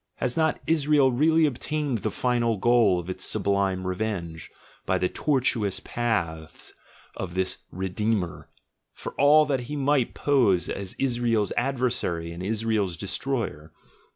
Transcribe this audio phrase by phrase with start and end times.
[0.15, 4.49] Has not Israel really obtained the final goal of its sublime revenge,
[4.83, 6.73] by the tortuous paths
[7.15, 8.49] of this "Re deemer,"
[8.95, 13.73] for all that he might pose as Israel's adversary and Israel's destroyer?